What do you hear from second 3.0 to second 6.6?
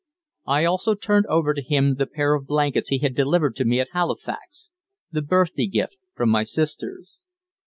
delivered to me at Halifax the birthday gift from my